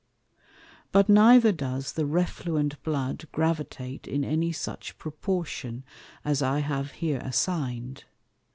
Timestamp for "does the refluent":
1.51-2.81